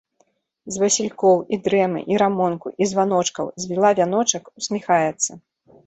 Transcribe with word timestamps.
З 0.77 0.81
васількоў, 0.83 1.37
і 1.57 1.59
дрэмы, 1.67 1.99
і 2.15 2.19
рамонку, 2.23 2.67
і 2.85 2.91
званочкаў 2.95 3.53
звіла 3.67 3.89
вяночак, 4.01 4.43
усміхаецца. 4.61 5.31